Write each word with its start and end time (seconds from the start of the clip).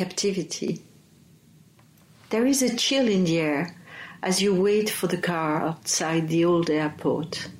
Captivity. 0.00 0.80
There 2.30 2.46
is 2.46 2.62
a 2.62 2.74
chill 2.74 3.06
in 3.06 3.24
the 3.24 3.38
air 3.38 3.76
as 4.22 4.40
you 4.40 4.54
wait 4.54 4.88
for 4.88 5.08
the 5.08 5.18
car 5.18 5.60
outside 5.60 6.30
the 6.30 6.42
old 6.42 6.70
airport. 6.70 7.50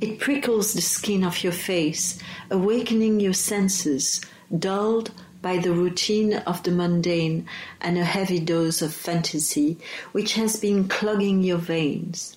It 0.00 0.20
prickles 0.20 0.72
the 0.72 0.80
skin 0.80 1.24
of 1.24 1.42
your 1.42 1.52
face, 1.52 2.20
awakening 2.48 3.18
your 3.18 3.32
senses, 3.32 4.20
dulled 4.56 5.10
by 5.42 5.56
the 5.58 5.72
routine 5.72 6.34
of 6.46 6.62
the 6.62 6.70
mundane 6.70 7.48
and 7.80 7.98
a 7.98 8.04
heavy 8.04 8.38
dose 8.38 8.80
of 8.80 8.94
fantasy 8.94 9.76
which 10.12 10.34
has 10.34 10.54
been 10.54 10.86
clogging 10.86 11.42
your 11.42 11.58
veins. 11.58 12.36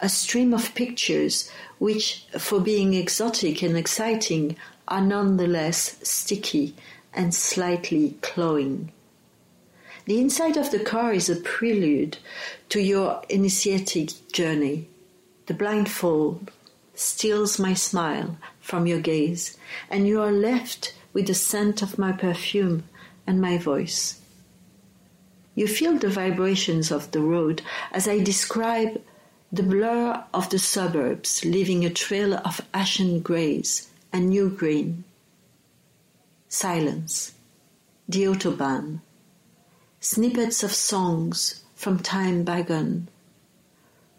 A 0.00 0.08
stream 0.08 0.54
of 0.54 0.74
pictures 0.74 1.50
which, 1.78 2.24
for 2.38 2.58
being 2.58 2.94
exotic 2.94 3.62
and 3.62 3.76
exciting, 3.76 4.56
are 4.88 5.02
nonetheless 5.02 5.98
sticky 6.02 6.74
and 7.14 7.34
slightly 7.34 8.16
cloying. 8.22 8.92
The 10.04 10.18
inside 10.18 10.56
of 10.56 10.70
the 10.70 10.80
car 10.80 11.12
is 11.12 11.28
a 11.28 11.36
prelude 11.36 12.18
to 12.70 12.80
your 12.80 13.22
initiatic 13.28 14.10
journey. 14.32 14.88
The 15.46 15.54
blindfold 15.54 16.50
steals 16.94 17.58
my 17.58 17.74
smile 17.74 18.36
from 18.60 18.86
your 18.86 19.00
gaze, 19.00 19.56
and 19.90 20.06
you 20.06 20.20
are 20.20 20.32
left 20.32 20.94
with 21.12 21.26
the 21.26 21.34
scent 21.34 21.82
of 21.82 21.98
my 21.98 22.12
perfume 22.12 22.84
and 23.26 23.40
my 23.40 23.58
voice. 23.58 24.20
You 25.54 25.68
feel 25.68 25.98
the 25.98 26.08
vibrations 26.08 26.90
of 26.90 27.10
the 27.10 27.20
road 27.20 27.62
as 27.92 28.08
I 28.08 28.18
describe 28.18 29.00
the 29.52 29.62
blur 29.62 30.24
of 30.32 30.48
the 30.48 30.58
suburbs, 30.58 31.44
leaving 31.44 31.84
a 31.84 31.90
trail 31.90 32.34
of 32.34 32.62
ashen 32.72 33.20
greys 33.20 33.90
and 34.12 34.30
new 34.30 34.48
green. 34.48 35.04
Silence, 36.54 37.32
the 38.06 38.24
Autobahn, 38.24 39.00
snippets 40.00 40.62
of 40.62 40.70
songs 40.70 41.64
from 41.74 41.98
time 41.98 42.44
bygone, 42.44 43.08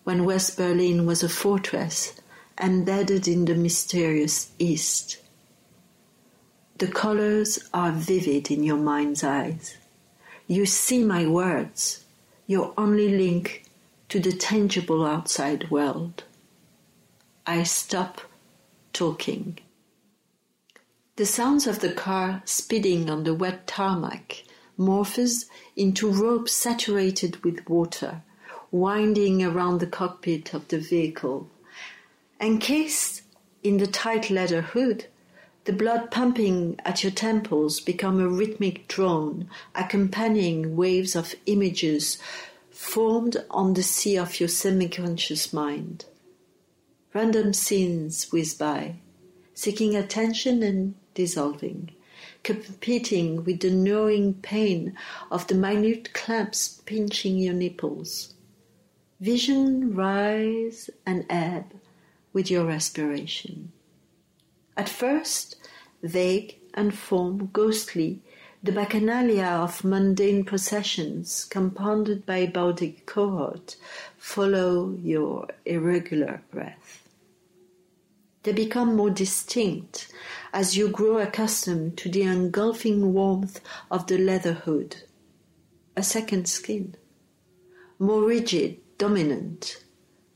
when 0.03 0.26
West 0.26 0.58
Berlin 0.58 1.06
was 1.06 1.22
a 1.22 1.30
fortress 1.30 2.20
embedded 2.59 3.28
in 3.28 3.45
the 3.45 3.54
mysterious 3.54 4.50
East. 4.58 5.20
The 6.80 6.88
colors 6.88 7.70
are 7.72 7.92
vivid 7.92 8.50
in 8.50 8.64
your 8.64 8.78
mind's 8.78 9.23
eyes. 9.23 9.78
You 10.48 10.66
see 10.66 11.04
my 11.04 11.28
words, 11.28 12.04
your 12.48 12.73
only 12.80 13.16
link 13.16 13.66
to 14.09 14.20
the 14.20 14.31
tangible 14.31 15.06
outside 15.06 15.70
world. 15.70 16.23
I 17.45 17.61
stop 17.61 18.22
talking. 18.92 19.59
The 21.16 21.28
sounds 21.28 21.67
of 21.67 21.80
the 21.80 21.92
car 21.92 22.42
speeding 22.44 23.08
on 23.08 23.23
the 23.23 23.36
wet 23.36 23.67
tarmac 23.67 24.45
morphs 24.80 25.45
into 25.75 26.09
ropes 26.09 26.53
saturated 26.53 27.44
with 27.44 27.70
water, 27.70 28.23
winding 28.72 29.44
around 29.44 29.80
the 29.80 29.86
cockpit 29.86 30.55
of 30.55 30.67
the 30.70 30.80
vehicle. 30.80 31.52
Encased 32.42 33.21
in 33.61 33.77
the 33.77 33.86
tight 33.86 34.32
leather 34.32 34.64
hood, 34.64 35.05
the 35.65 35.71
blood 35.71 36.10
pumping 36.10 36.80
at 36.83 37.04
your 37.04 37.11
temples 37.11 37.80
become 37.80 38.20
a 38.20 38.27
rhythmic 38.27 38.87
drone, 38.87 39.48
accompanying 39.76 40.76
waves 40.76 41.16
of 41.16 41.36
images 41.45 42.17
formed 42.71 43.37
on 43.52 43.76
the 43.76 43.83
sea 43.83 44.17
of 44.17 44.39
your 44.39 44.49
semi-conscious 44.49 45.54
mind. 45.54 46.05
Random 47.14 47.54
scenes 47.54 48.32
whiz 48.32 48.55
by, 48.55 48.95
seeking 49.54 49.95
attention 49.95 50.64
and 50.64 50.95
dissolving, 51.13 51.91
competing 52.43 53.43
with 53.43 53.59
the 53.61 53.71
gnawing 53.71 54.33
pain 54.35 54.95
of 55.31 55.47
the 55.47 55.55
minute 55.55 56.13
clamps 56.13 56.81
pinching 56.85 57.37
your 57.37 57.53
nipples. 57.53 58.33
Vision 59.19 59.95
rise 59.95 60.89
and 61.05 61.25
ebb 61.29 61.73
with 62.33 62.49
your 62.51 62.65
respiration. 62.65 63.71
At 64.75 64.89
first, 64.89 65.55
vague 66.01 66.57
and 66.73 66.93
form 66.93 67.49
ghostly, 67.53 68.21
the 68.63 68.71
bacchanalia 68.71 69.63
of 69.63 69.83
mundane 69.83 70.43
processions, 70.43 71.45
compounded 71.45 72.25
by 72.25 72.47
baudic 72.47 73.05
cohort, 73.05 73.75
follow 74.17 74.97
your 75.01 75.47
irregular 75.65 76.41
breath. 76.49 77.02
They 78.43 78.52
become 78.52 78.95
more 78.95 79.09
distinct 79.09 80.11
as 80.54 80.77
you 80.77 80.89
grow 80.89 81.17
accustomed 81.17 81.98
to 81.99 82.09
the 82.09 82.23
engulfing 82.23 83.14
warmth 83.14 83.61
of 83.89 84.08
the 84.08 84.17
leather 84.17 84.54
hood. 84.54 85.04
A 85.95 86.04
second 86.04 86.48
skin, 86.48 86.95
more 87.99 88.23
rigid, 88.23 88.80
dominant, 88.98 89.83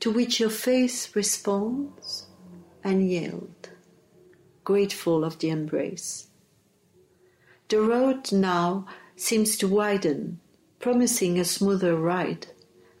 to 0.00 0.10
which 0.10 0.40
your 0.40 0.50
face 0.50 1.14
responds 1.14 2.26
and 2.82 3.10
yields 3.10 3.68
grateful 4.68 5.24
of 5.24 5.38
the 5.38 5.48
embrace. 5.48 6.26
The 7.70 7.80
road 7.80 8.30
now 8.32 8.84
seems 9.16 9.56
to 9.56 9.66
widen, 9.66 10.40
promising 10.78 11.38
a 11.38 11.44
smoother 11.46 11.96
ride, 11.96 12.48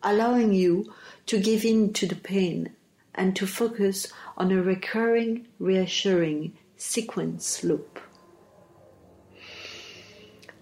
allowing 0.02 0.54
you 0.54 0.90
to 1.26 1.38
give 1.38 1.66
in 1.66 1.92
to 1.92 2.06
the 2.06 2.14
pain 2.14 2.74
and 3.18 3.36
to 3.36 3.46
focus 3.46 4.10
on 4.36 4.52
a 4.52 4.62
recurring, 4.62 5.46
reassuring 5.58 6.56
sequence 6.76 7.64
loop. 7.64 8.00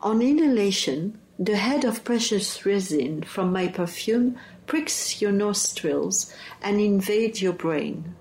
On 0.01 0.23
inhalation, 0.23 1.21
the 1.39 1.57
head 1.57 1.85
of 1.85 2.03
precious 2.03 2.65
resin 2.65 3.23
from 3.23 3.53
my 3.53 3.69
perfume 3.69 4.39
pricks 4.67 5.21
your 5.21 5.33
nostrils 5.33 6.33
and 6.63 6.81
invades 6.81 7.43
your 7.43 7.53
brain. 7.53 8.15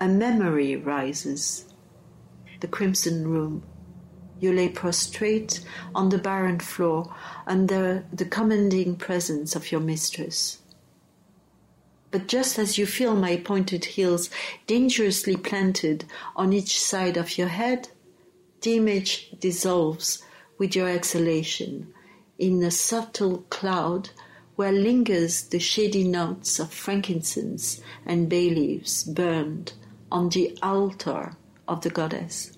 A 0.00 0.06
memory 0.08 0.76
rises 0.76 1.64
the 2.60 2.68
crimson 2.68 3.28
room. 3.28 3.64
You 4.38 4.52
lay 4.52 4.68
prostrate 4.68 5.60
on 5.94 6.10
the 6.10 6.18
barren 6.18 6.60
floor 6.60 7.14
under 7.46 8.04
the 8.12 8.26
commanding 8.26 8.96
presence 8.96 9.56
of 9.56 9.72
your 9.72 9.80
mistress. 9.80 10.58
But 12.16 12.28
just 12.28 12.58
as 12.58 12.78
you 12.78 12.86
feel 12.86 13.14
my 13.14 13.36
pointed 13.36 13.84
heels 13.84 14.30
dangerously 14.66 15.36
planted 15.36 16.06
on 16.34 16.54
each 16.54 16.80
side 16.80 17.18
of 17.18 17.36
your 17.36 17.48
head, 17.48 17.90
the 18.62 18.76
image 18.76 19.32
dissolves 19.38 20.22
with 20.56 20.74
your 20.74 20.88
exhalation 20.88 21.92
in 22.38 22.62
a 22.62 22.70
subtle 22.70 23.44
cloud 23.50 24.08
where 24.54 24.72
lingers 24.72 25.42
the 25.42 25.58
shady 25.58 26.04
notes 26.04 26.58
of 26.58 26.72
frankincense 26.72 27.82
and 28.06 28.30
bay 28.30 28.48
leaves 28.48 29.04
burned 29.04 29.74
on 30.10 30.30
the 30.30 30.56
altar 30.62 31.36
of 31.68 31.82
the 31.82 31.90
goddess. 31.90 32.56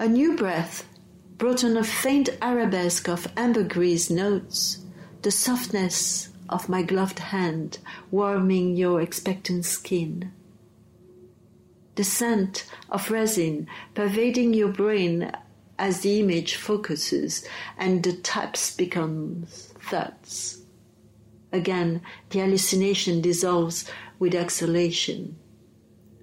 A 0.00 0.08
new 0.08 0.34
breath 0.34 0.84
brought 1.38 1.62
on 1.62 1.76
a 1.76 1.84
faint 1.84 2.28
arabesque 2.42 3.08
of 3.08 3.28
ambergris 3.36 4.10
notes, 4.10 4.78
the 5.22 5.30
softness 5.30 6.30
of 6.48 6.68
my 6.68 6.82
gloved 6.82 7.18
hand 7.18 7.78
warming 8.10 8.76
your 8.76 9.00
expectant 9.00 9.64
skin. 9.64 10.32
The 11.96 12.04
scent 12.04 12.66
of 12.90 13.10
resin 13.10 13.66
pervading 13.94 14.54
your 14.54 14.68
brain 14.68 15.32
as 15.78 16.00
the 16.00 16.20
image 16.20 16.56
focuses 16.56 17.46
and 17.78 18.02
the 18.02 18.12
taps 18.12 18.74
become 18.74 19.46
thuds. 19.48 20.62
Again, 21.52 22.02
the 22.30 22.40
hallucination 22.40 23.20
dissolves 23.20 23.88
with 24.18 24.34
exhalation. 24.34 25.36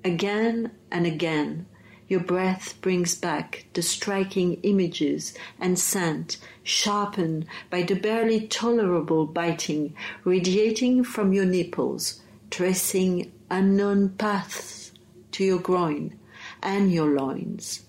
Again 0.03 0.71
and 0.91 1.05
again, 1.05 1.65
your 2.07 2.19
breath 2.19 2.79
brings 2.81 3.15
back 3.15 3.65
the 3.73 3.81
striking 3.81 4.55
images 4.63 5.33
and 5.59 5.79
scent, 5.79 6.37
sharpened 6.63 7.45
by 7.69 7.83
the 7.83 7.95
barely 7.95 8.47
tolerable 8.47 9.25
biting 9.25 9.95
radiating 10.23 11.03
from 11.03 11.33
your 11.33 11.45
nipples, 11.45 12.21
tracing 12.51 13.31
unknown 13.49 14.09
paths 14.09 14.91
to 15.31 15.43
your 15.43 15.59
groin 15.59 16.17
and 16.61 16.91
your 16.91 17.09
loins, 17.11 17.83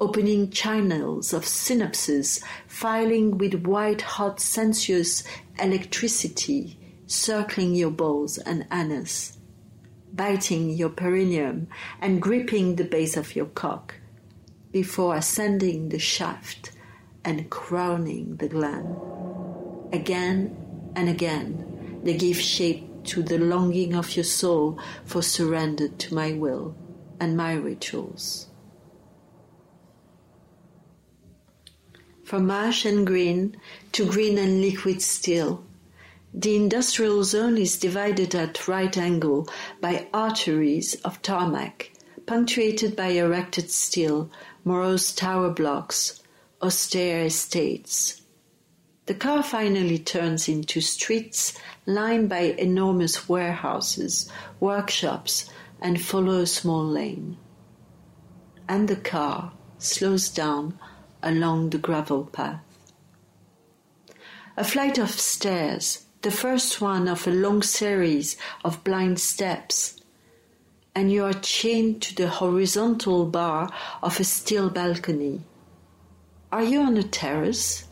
opening 0.00 0.50
channels 0.50 1.32
of 1.32 1.44
synapses, 1.44 2.42
filing 2.66 3.38
with 3.38 3.66
white 3.66 4.02
hot 4.02 4.40
sensuous 4.40 5.24
electricity, 5.58 6.78
circling 7.06 7.74
your 7.74 7.90
balls 7.90 8.38
and 8.38 8.66
anus, 8.72 9.36
biting 10.12 10.70
your 10.70 10.90
perineum 10.90 11.68
and 12.00 12.20
gripping 12.20 12.76
the 12.76 12.84
base 12.84 13.16
of 13.16 13.34
your 13.36 13.46
cock, 13.46 13.94
before 14.72 15.16
ascending 15.16 15.88
the 15.88 15.98
shaft 15.98 16.72
and 17.24 17.50
crowning 17.50 18.36
the 18.36 18.48
gland. 18.48 18.96
Again 19.92 20.56
and 20.94 21.08
again, 21.08 22.00
they 22.02 22.16
give 22.16 22.40
shape 22.40 23.04
to 23.04 23.22
the 23.22 23.38
longing 23.38 23.94
of 23.94 24.14
your 24.16 24.24
soul 24.24 24.78
for 25.04 25.22
surrender 25.22 25.88
to 25.88 26.14
my 26.14 26.32
will 26.32 26.76
and 27.18 27.36
my 27.36 27.54
rituals. 27.54 28.46
From 32.24 32.46
marsh 32.46 32.84
and 32.84 33.06
green 33.06 33.56
to 33.92 34.06
green 34.06 34.38
and 34.38 34.60
liquid 34.60 35.02
still, 35.02 35.64
the 36.32 36.54
industrial 36.54 37.24
zone 37.24 37.58
is 37.58 37.78
divided 37.78 38.34
at 38.34 38.68
right 38.68 38.96
angle 38.96 39.48
by 39.80 40.06
arteries 40.14 40.94
of 41.02 41.20
tarmac, 41.22 41.90
punctuated 42.24 42.94
by 42.94 43.08
erected 43.08 43.68
steel, 43.68 44.30
morose 44.64 45.12
tower 45.12 45.50
blocks, 45.50 46.22
austere 46.62 47.24
estates. 47.24 48.22
The 49.06 49.14
car 49.14 49.42
finally 49.42 49.98
turns 49.98 50.48
into 50.48 50.80
streets 50.80 51.58
lined 51.84 52.28
by 52.28 52.54
enormous 52.56 53.28
warehouses, 53.28 54.30
workshops, 54.60 55.50
and 55.80 56.00
follow 56.00 56.42
a 56.42 56.46
small 56.46 56.84
lane. 56.84 57.38
And 58.68 58.86
the 58.86 58.94
car 58.94 59.52
slows 59.78 60.28
down 60.28 60.78
along 61.24 61.70
the 61.70 61.78
gravel 61.78 62.26
path. 62.26 62.62
A 64.56 64.62
flight 64.62 64.96
of 64.96 65.10
stairs, 65.10 66.06
the 66.22 66.30
first 66.30 66.80
one 66.80 67.08
of 67.08 67.26
a 67.26 67.30
long 67.30 67.62
series 67.62 68.36
of 68.64 68.84
blind 68.84 69.18
steps, 69.18 70.00
and 70.94 71.10
you 71.10 71.24
are 71.24 71.32
chained 71.32 72.02
to 72.02 72.14
the 72.14 72.28
horizontal 72.28 73.24
bar 73.24 73.72
of 74.02 74.20
a 74.20 74.24
steel 74.24 74.68
balcony. 74.68 75.40
Are 76.52 76.62
you 76.62 76.80
on 76.80 76.96
a 76.96 77.02
terrace? 77.02 77.84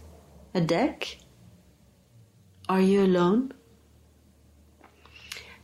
A 0.53 0.61
deck? 0.61 1.19
Are 2.69 2.81
you 2.81 3.05
alone? 3.05 3.53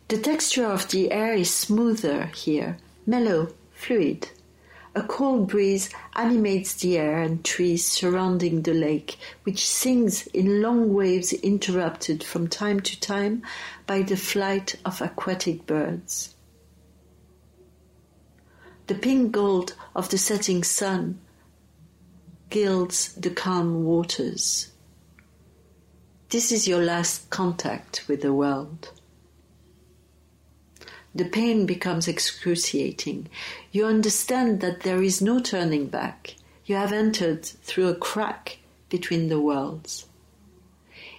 The 0.08 0.18
texture 0.18 0.66
of 0.66 0.88
the 0.88 1.10
air 1.12 1.34
is 1.34 1.52
smoother 1.52 2.26
here, 2.26 2.78
mellow, 3.04 3.52
fluid. 3.72 4.30
A 4.96 5.02
cold 5.02 5.48
breeze 5.48 5.90
animates 6.14 6.74
the 6.74 6.96
air 6.98 7.20
and 7.20 7.44
trees 7.44 7.84
surrounding 7.84 8.62
the 8.62 8.74
lake, 8.74 9.18
which 9.42 9.68
sings 9.68 10.28
in 10.28 10.62
long 10.62 10.94
waves 10.94 11.32
interrupted 11.32 12.22
from 12.22 12.46
time 12.46 12.78
to 12.80 13.00
time 13.00 13.42
by 13.88 14.02
the 14.02 14.16
flight 14.16 14.76
of 14.84 15.02
aquatic 15.02 15.66
birds. 15.66 16.36
The 18.86 18.94
pink 18.94 19.32
gold 19.32 19.74
of 19.96 20.10
the 20.10 20.18
setting 20.18 20.62
sun 20.62 21.20
gilds 22.50 23.14
the 23.14 23.30
calm 23.30 23.82
waters. 23.82 24.70
This 26.28 26.52
is 26.52 26.68
your 26.68 26.82
last 26.84 27.30
contact 27.30 28.04
with 28.06 28.22
the 28.22 28.32
world 28.32 28.92
the 31.14 31.24
pain 31.24 31.64
becomes 31.66 32.08
excruciating. 32.08 33.28
You 33.70 33.86
understand 33.86 34.60
that 34.60 34.80
there 34.80 35.02
is 35.02 35.22
no 35.22 35.40
turning 35.40 35.86
back. 35.86 36.34
You 36.66 36.76
have 36.76 36.92
entered 36.92 37.44
through 37.44 37.88
a 37.88 37.94
crack 37.94 38.58
between 38.88 39.28
the 39.28 39.40
worlds. 39.40 40.06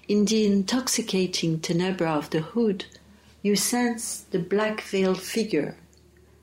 In 0.08 0.26
the 0.26 0.46
intoxicating 0.46 1.60
tenebra 1.60 2.18
of 2.18 2.30
the 2.30 2.42
hood, 2.42 2.86
you 3.42 3.56
sense 3.56 4.22
the 4.32 4.40
black 4.40 4.82
veiled 4.82 5.22
figure 5.22 5.78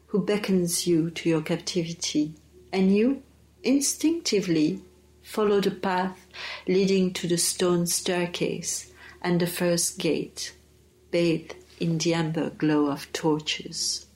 who 0.08 0.25
beckons 0.25 0.87
you 0.87 1.10
to 1.10 1.28
your 1.28 1.40
captivity, 1.40 2.34
and 2.72 2.94
you, 2.94 3.22
instinctively, 3.62 4.81
follow 5.22 5.60
the 5.60 5.70
path 5.70 6.26
leading 6.69 7.12
to 7.12 7.26
the 7.26 7.38
stone 7.38 7.87
staircase 7.87 8.93
and 9.22 9.40
the 9.40 9.46
first 9.46 9.99
gate, 9.99 10.54
bathed 11.10 11.54
in 11.81 11.99
the 11.99 12.15
amber 12.15 12.51
glow 12.51 12.87
of 12.87 13.13
torches. 13.13 14.07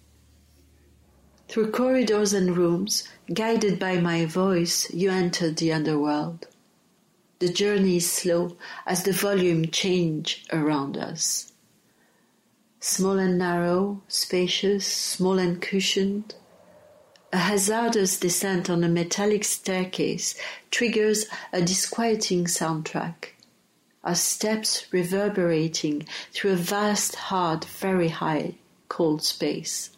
Through 1.49 1.71
corridors 1.71 2.33
and 2.33 2.57
rooms, 2.57 3.09
guided 3.33 3.79
by 3.79 4.01
my 4.01 4.27
voice, 4.27 4.93
you 4.93 5.11
enter 5.11 5.51
the 5.51 5.73
underworld. 5.73 6.47
The 7.39 7.49
journey 7.49 7.99
is 7.99 8.11
slow 8.11 8.57
as 8.87 9.05
the 9.05 9.13
volume 9.13 9.67
change 9.67 10.45
around 10.53 10.97
us. 10.97 11.53
Small 12.81 13.19
and 13.19 13.39
narrow, 13.39 14.03
spacious, 14.09 14.87
small 14.87 15.39
and 15.39 15.61
cushioned, 15.61 16.35
a 17.33 17.39
hazardous 17.39 18.19
descent 18.19 18.71
on 18.71 18.83
a 18.83 18.89
metallic 18.89 19.45
staircase 19.45 20.35
triggers 20.71 21.27
a 21.53 21.61
disquieting 21.61 22.47
soundtrack 22.47 23.36
our 24.07 24.15
steps 24.15 24.87
reverberating 24.93 26.07
through 26.33 26.53
a 26.53 26.57
vast, 26.57 27.17
hard, 27.17 27.65
very 27.65 28.09
high, 28.09 28.55
cold 28.89 29.23
space. 29.23 29.91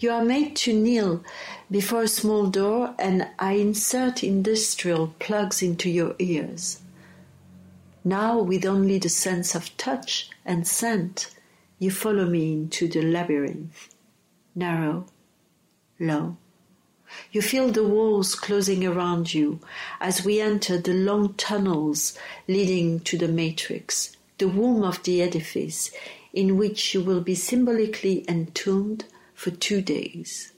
You 0.00 0.10
are 0.10 0.24
made 0.24 0.56
to 0.56 0.72
kneel 0.72 1.24
before 1.70 2.02
a 2.02 2.08
small 2.08 2.46
door, 2.46 2.94
and 2.98 3.28
I 3.38 3.52
insert 3.52 4.24
industrial 4.24 5.14
plugs 5.18 5.62
into 5.62 5.88
your 5.88 6.16
ears. 6.18 6.80
Now, 8.04 8.40
with 8.40 8.66
only 8.66 8.98
the 8.98 9.08
sense 9.08 9.54
of 9.54 9.76
touch 9.76 10.28
and 10.44 10.66
scent, 10.66 11.34
you 11.78 11.90
follow 11.90 12.26
me 12.26 12.52
into 12.52 12.88
the 12.88 13.02
labyrinth, 13.02 13.94
narrow, 14.54 15.06
low. 15.98 16.36
You 17.32 17.42
feel 17.42 17.68
the 17.70 17.86
walls 17.86 18.34
closing 18.34 18.86
around 18.86 19.34
you 19.34 19.60
as 20.00 20.24
we 20.24 20.40
enter 20.40 20.78
the 20.78 20.94
long 20.94 21.34
tunnels 21.34 22.16
leading 22.46 23.00
to 23.00 23.18
the 23.18 23.28
matrix, 23.28 24.16
the 24.38 24.48
womb 24.48 24.82
of 24.84 25.02
the 25.02 25.22
edifice, 25.22 25.90
in 26.32 26.56
which 26.56 26.94
you 26.94 27.02
will 27.02 27.20
be 27.20 27.34
symbolically 27.34 28.24
entombed 28.28 29.04
for 29.34 29.50
two 29.50 29.80
days, 29.80 30.52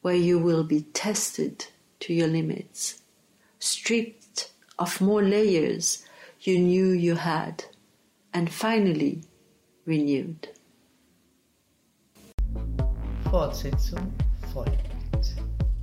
where 0.00 0.14
you 0.14 0.38
will 0.38 0.64
be 0.64 0.82
tested 0.92 1.66
to 2.00 2.12
your 2.12 2.28
limits, 2.28 3.02
stripped 3.58 4.50
of 4.78 5.00
more 5.00 5.22
layers 5.22 6.04
you 6.40 6.58
knew 6.58 6.90
you 6.90 7.14
had, 7.14 7.64
and 8.34 8.50
finally 8.50 9.22
renewed. 9.86 10.48
Fortsetzung 13.24 14.12
folgt. 14.52 14.91